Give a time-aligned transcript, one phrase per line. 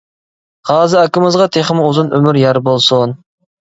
[0.69, 3.19] غازى ئاكىمىزغا تېخىمۇ ئۇزۇن ئۆمۈر يار بولسۇن!